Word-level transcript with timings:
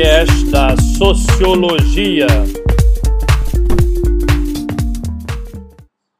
podcast 0.00 0.50
da 0.50 0.68
Sociologia. 0.96 2.26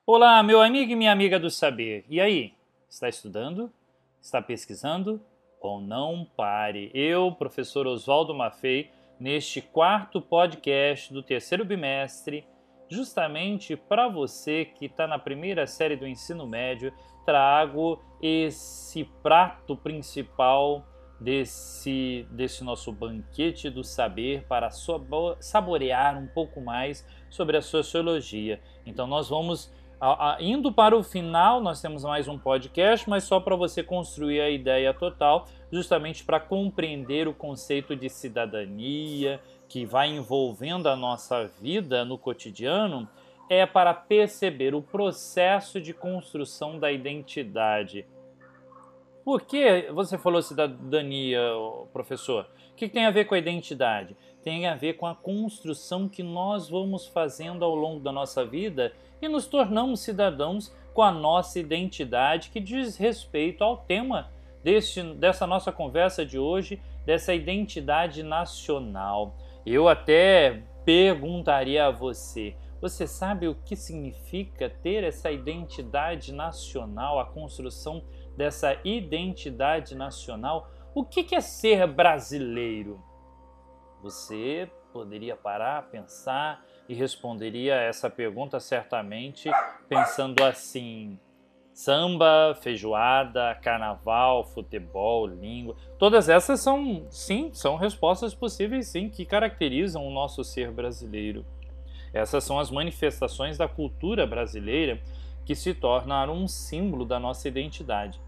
Olá, 0.06 0.42
meu 0.42 0.60
amigo 0.60 0.92
e 0.92 0.96
minha 0.96 1.10
amiga 1.10 1.40
do 1.40 1.48
saber. 1.48 2.04
E 2.06 2.21
aí? 2.21 2.53
Está 2.90 3.08
estudando? 3.08 3.72
Está 4.21 4.42
pesquisando? 4.42 5.19
Ou 5.62 5.80
não 5.80 6.26
pare? 6.37 6.90
Eu, 6.92 7.32
professor 7.32 7.87
Oswaldo 7.87 8.35
Maffei, 8.35 8.90
neste 9.19 9.62
quarto 9.62 10.21
podcast 10.21 11.10
do 11.10 11.22
terceiro 11.22 11.65
bimestre, 11.65 12.44
justamente 12.87 13.76
para 13.76 14.08
você 14.08 14.67
que 14.67 14.87
está 14.87 15.06
na 15.06 15.19
primeira 15.19 15.67
série 15.67 15.97
do 15.97 16.06
ensino 16.06 16.47
médio, 16.47 16.92
trago 17.24 17.98
esse 18.20 19.05
prato 19.23 19.74
principal 19.74 20.84
desse, 21.20 22.27
desse 22.30 22.65
nosso 22.65 22.91
banquete 22.91 23.69
do 23.69 23.84
saber 23.84 24.45
para 24.48 24.70
saborear 25.38 26.19
um 26.19 26.27
pouco 26.27 26.60
mais 26.60 27.06
sobre 27.29 27.59
a 27.59 27.62
sociologia. 27.62 28.60
Então, 28.87 29.06
nós 29.06 29.29
vamos. 29.29 29.70
A, 30.01 30.37
a, 30.37 30.43
indo 30.43 30.73
para 30.73 30.96
o 30.96 31.02
final, 31.02 31.60
nós 31.60 31.83
temos 31.83 32.05
mais 32.05 32.27
um 32.27 32.38
podcast, 32.38 33.09
mas 33.09 33.24
só 33.24 33.38
para 33.38 33.55
você 33.55 33.83
construir 33.83 34.41
a 34.41 34.48
ideia 34.48 34.95
total, 34.95 35.46
justamente 35.70 36.24
para 36.24 36.41
compreender 36.41 37.29
o 37.29 37.34
conceito 37.34 37.95
de 37.95 38.09
cidadania 38.09 39.38
que 39.68 39.84
vai 39.84 40.09
envolvendo 40.09 40.88
a 40.88 40.96
nossa 40.96 41.46
vida 41.60 42.02
no 42.02 42.16
cotidiano, 42.16 43.07
é 43.51 43.66
para 43.66 43.93
perceber 43.93 44.74
o 44.74 44.80
processo 44.80 45.80
de 45.80 45.93
construção 45.93 46.79
da 46.79 46.91
identidade 46.91 48.07
por 49.24 49.42
que 49.42 49.91
você 49.92 50.16
falou 50.16 50.42
cidadania, 50.42 51.41
professor? 51.93 52.49
O 52.73 52.74
que 52.74 52.88
tem 52.88 53.04
a 53.04 53.10
ver 53.10 53.27
com 53.27 53.35
a 53.35 53.38
identidade? 53.38 54.16
Tem 54.43 54.66
a 54.66 54.74
ver 54.74 54.95
com 54.95 55.07
a 55.07 55.15
construção 55.15 56.09
que 56.09 56.23
nós 56.23 56.68
vamos 56.68 57.07
fazendo 57.07 57.65
ao 57.65 57.74
longo 57.74 58.01
da 58.01 58.10
nossa 58.10 58.45
vida 58.45 58.93
e 59.21 59.29
nos 59.29 59.46
tornamos 59.46 60.01
cidadãos 60.01 60.74
com 60.95 61.02
a 61.02 61.12
nossa 61.12 61.59
identidade 61.59 62.51
que 62.51 62.59
diz 62.59 62.96
respeito 62.96 63.62
ao 63.62 63.77
tema 63.77 64.31
desse, 64.65 65.03
dessa 65.15 65.47
nossa 65.47 65.71
conversa 65.71 66.25
de 66.25 66.39
hoje, 66.39 66.81
dessa 67.05 67.34
identidade 67.34 68.23
nacional. 68.23 69.34
Eu 69.67 69.89
até 69.89 70.62
perguntaria 70.84 71.87
a 71.87 71.91
você: 71.91 72.55
você 72.81 73.07
sabe 73.07 73.47
o 73.47 73.55
que 73.55 73.77
significa 73.77 74.71
ter 74.71 75.05
essa 75.05 75.31
identidade 75.31 76.33
nacional, 76.33 77.21
a 77.21 77.27
construção 77.27 78.03
dessa 78.36 78.77
identidade 78.84 79.95
nacional, 79.95 80.70
o 80.95 81.05
que 81.05 81.34
é 81.34 81.41
ser 81.41 81.86
brasileiro? 81.86 83.03
Você 84.03 84.70
poderia 84.92 85.37
parar, 85.37 85.91
pensar 85.91 86.64
e 86.89 86.95
responderia 86.95 87.75
essa 87.75 88.11
pergunta 88.11 88.59
certamente 88.59 89.50
pensando 89.89 90.42
assim: 90.42 91.19
samba, 91.72 92.56
feijoada, 92.61 93.55
carnaval, 93.62 94.44
futebol, 94.44 95.27
língua. 95.27 95.77
Todas 95.98 96.28
essas 96.28 96.61
são, 96.61 97.06
sim, 97.11 97.50
são 97.53 97.77
respostas 97.77 98.34
possíveis, 98.34 98.89
sim, 98.89 99.09
que 99.09 99.25
caracterizam 99.25 100.06
o 100.06 100.11
nosso 100.11 100.42
ser 100.42 100.70
brasileiro. 100.70 101.47
Essas 102.12 102.42
são 102.42 102.59
as 102.59 102.70
manifestações 102.70 103.56
da 103.56 103.69
cultura 103.69 104.27
brasileira 104.27 105.00
que 105.51 105.56
se 105.56 105.75
tornaram 105.75 106.34
um 106.34 106.47
símbolo 106.47 107.05
da 107.05 107.19
nossa 107.19 107.48
identidade 107.48 108.20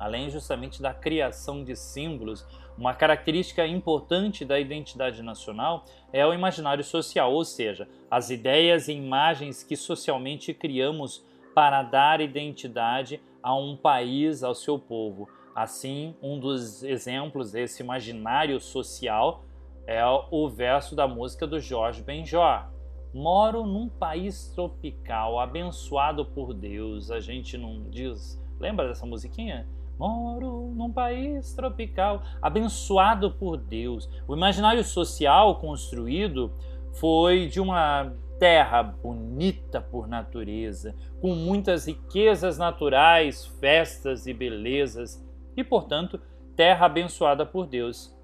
além 0.00 0.30
justamente 0.30 0.82
da 0.82 0.92
criação 0.92 1.62
de 1.62 1.76
símbolos, 1.76 2.44
uma 2.76 2.94
característica 2.94 3.64
importante 3.66 4.46
da 4.46 4.58
identidade 4.58 5.22
nacional 5.22 5.84
é 6.10 6.26
o 6.26 6.32
imaginário 6.32 6.82
social, 6.82 7.32
ou 7.32 7.44
seja, 7.44 7.86
as 8.10 8.30
ideias 8.30 8.88
e 8.88 8.94
imagens 8.94 9.62
que 9.62 9.76
socialmente 9.76 10.54
criamos 10.54 11.22
para 11.54 11.82
dar 11.82 12.22
identidade 12.22 13.20
a 13.42 13.54
um 13.54 13.76
país, 13.76 14.42
ao 14.42 14.54
seu 14.54 14.78
povo. 14.78 15.28
Assim, 15.54 16.16
um 16.22 16.40
dos 16.40 16.82
exemplos 16.82 17.52
desse 17.52 17.82
imaginário 17.82 18.58
social 18.58 19.44
é 19.86 20.02
o 20.30 20.48
verso 20.48 20.96
da 20.96 21.06
música 21.06 21.46
do 21.46 21.60
Jorge 21.60 22.02
Benjor. 22.02 22.79
Moro 23.12 23.66
num 23.66 23.88
país 23.88 24.52
tropical, 24.54 25.40
abençoado 25.40 26.24
por 26.24 26.54
Deus. 26.54 27.10
A 27.10 27.20
gente 27.20 27.58
não 27.58 27.82
diz. 27.90 28.40
Lembra 28.58 28.88
dessa 28.88 29.04
musiquinha? 29.04 29.66
Moro 29.98 30.72
num 30.74 30.92
país 30.92 31.52
tropical, 31.52 32.22
abençoado 32.40 33.32
por 33.32 33.56
Deus. 33.56 34.08
O 34.26 34.34
imaginário 34.34 34.82
social 34.84 35.56
construído 35.56 36.52
foi 36.92 37.48
de 37.48 37.60
uma 37.60 38.12
terra 38.38 38.82
bonita 38.82 39.80
por 39.80 40.08
natureza, 40.08 40.96
com 41.20 41.34
muitas 41.34 41.86
riquezas 41.86 42.56
naturais, 42.56 43.44
festas 43.60 44.26
e 44.26 44.32
belezas, 44.32 45.22
e, 45.54 45.62
portanto, 45.62 46.18
terra 46.56 46.86
abençoada 46.86 47.44
por 47.44 47.66
Deus. 47.66 48.18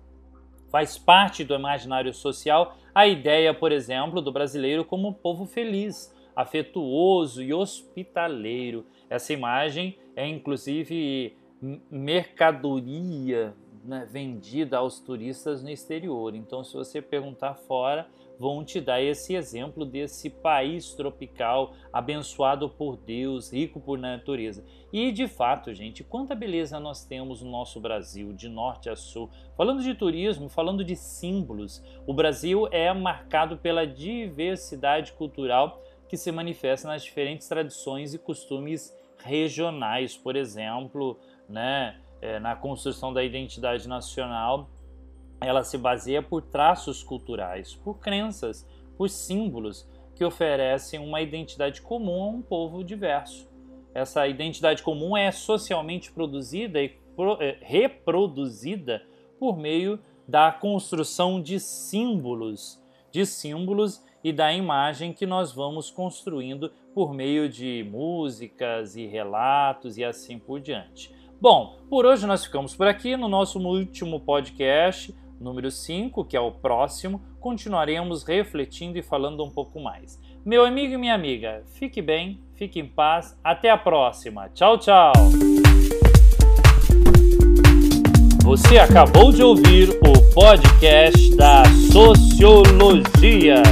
Faz 0.69 0.99
parte 0.99 1.45
do 1.45 1.55
imaginário 1.55 2.13
social 2.13 2.77
a 2.95 3.07
ideia, 3.07 3.53
por 3.53 3.73
exemplo, 3.73 4.23
do 4.23 4.33
brasileiro 4.33 4.85
como 4.85 5.09
um 5.09 5.13
povo 5.13 5.47
feliz, 5.47 6.15
afetuoso 6.35 7.43
e 7.43 7.53
hospitaleiro. 7.53 8.87
Essa 9.09 9.33
imagem 9.33 9.99
é 10.15 10.27
inclusive 10.27 11.37
mercadoria 11.91 13.55
né, 13.87 14.07
vendida 14.11 14.79
aos 14.79 14.99
turistas 14.99 15.63
no 15.63 15.71
exterior. 15.71 16.35
Então, 16.35 16.65
se 16.65 16.75
você 16.75 17.01
perguntar 17.01 17.55
fora, 17.55 18.09
vão 18.39 18.65
te 18.65 18.81
dar 18.81 19.01
esse 19.01 19.35
exemplo 19.35 19.85
desse 19.85 20.29
país 20.29 20.93
tropical, 20.95 21.75
abençoado 21.93 22.69
por 22.69 22.97
Deus, 22.97 23.53
rico 23.53 23.81
por 23.81 23.99
natureza. 23.99 24.65
E 24.93 25.11
de 25.11 25.27
fato, 25.27 25.73
gente, 25.73 26.05
quanta 26.05 26.35
beleza 26.35 26.79
nós 26.79 27.05
temos 27.05 27.43
no 27.43 27.51
nosso 27.51 27.81
Brasil, 27.81 28.33
de 28.33 28.49
norte 28.49 28.91
a 28.91 28.97
sul. 28.97 29.31
Falando 29.57 29.83
de 29.83 29.95
turismo, 29.95 30.49
falando 30.49 30.85
de 30.85 30.97
símbolos, 30.97 31.83
o 32.07 32.13
Brasil 32.13 32.69
é 32.71 32.93
marcado 32.93 33.57
pela 33.57 33.87
diversidade 33.87 35.13
cultural 35.13 35.83
que 36.09 36.17
se 36.17 36.31
manifesta 36.31 36.89
nas 36.89 37.03
diferentes 37.03 37.49
tradições 37.49 38.15
e 38.15 38.19
costumes 38.19 38.95
regionais. 39.19 40.17
Por 40.17 40.37
exemplo, 40.37 41.19
né, 41.49 41.99
é, 42.21 42.39
na 42.39 42.57
construção 42.57 43.13
da 43.13 43.23
identidade 43.23 43.89
nacional, 43.89 44.69
ela 45.41 45.63
se 45.63 45.77
baseia 45.77 46.23
por 46.23 46.43
traços 46.43 47.03
culturais, 47.03 47.75
por 47.75 47.99
crenças, 47.99 48.67
por 48.97 49.11
símbolos 49.11 49.89
que 50.15 50.25
oferecem 50.25 50.99
uma 50.99 51.21
identidade 51.21 51.83
comum 51.83 52.23
a 52.23 52.29
um 52.29 52.43
povo 52.43 52.83
diverso. 52.83 53.49
Essa 53.95 54.27
identidade 54.27 54.83
comum 54.83 55.17
é 55.17 55.31
socialmente 55.31 56.11
produzida 56.11 56.83
e 56.83 56.89
pro, 57.15 57.41
é, 57.41 57.59
reproduzida 57.61 59.03
por 59.39 59.57
meio 59.57 59.99
da 60.27 60.51
construção 60.51 61.41
de 61.41 61.61
símbolos, 61.61 62.83
de 63.11 63.25
símbolos 63.25 64.05
e 64.25 64.33
da 64.33 64.53
imagem 64.53 65.13
que 65.13 65.25
nós 65.25 65.53
vamos 65.53 65.91
construindo 65.91 66.73
por 66.95 67.15
meio 67.15 67.49
de 67.49 67.87
músicas 67.89 68.97
e 68.97 69.07
relatos 69.07 69.97
e 69.97 70.05
assim 70.05 70.39
por 70.39 70.61
diante. 70.61 71.15
Bom, 71.39 71.77
por 71.91 72.07
hoje 72.07 72.27
nós 72.27 72.45
ficamos 72.45 72.75
por 72.75 72.87
aqui. 72.87 73.15
No 73.17 73.29
nosso 73.29 73.59
último 73.59 74.19
podcast, 74.21 75.15
número 75.39 75.71
5, 75.71 76.25
que 76.25 76.37
é 76.37 76.41
o 76.41 76.51
próximo, 76.51 77.21
continuaremos 77.39 78.23
refletindo 78.23 78.99
e 78.99 79.03
falando 79.03 79.45
um 79.45 79.51
pouco 79.51 79.79
mais. 79.79 80.19
Meu 80.45 80.65
amigo 80.65 80.95
e 80.95 80.97
minha 80.97 81.15
amiga, 81.15 81.63
fique 81.75 82.01
bem, 82.01 82.41
fique 82.55 82.81
em 82.81 82.87
paz. 82.87 83.39
Até 83.45 83.69
a 83.69 83.77
próxima. 83.77 84.49
Tchau, 84.55 84.79
tchau. 84.79 85.13
Você 88.43 88.79
acabou 88.79 89.31
de 89.31 89.43
ouvir 89.43 89.91
o 89.91 90.33
podcast 90.33 91.37
da 91.37 91.65
Sociologia. 91.93 93.63